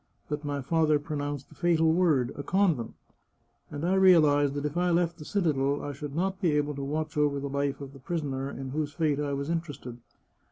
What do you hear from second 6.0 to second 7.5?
not be able to watch over the